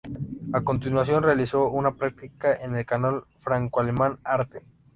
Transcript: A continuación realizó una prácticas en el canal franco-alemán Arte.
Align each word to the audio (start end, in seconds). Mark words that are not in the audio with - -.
A 0.53 0.61
continuación 0.63 1.21
realizó 1.21 1.69
una 1.69 1.95
prácticas 1.95 2.63
en 2.63 2.75
el 2.75 2.87
canal 2.87 3.25
franco-alemán 3.37 4.17
Arte. 4.23 4.63